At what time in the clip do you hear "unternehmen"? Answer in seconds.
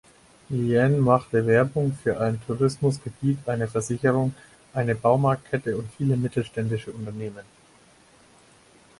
6.91-7.45